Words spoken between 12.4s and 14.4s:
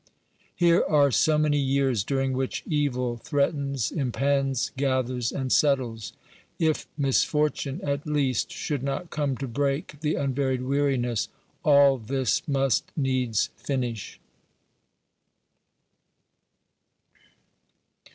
must needs finish.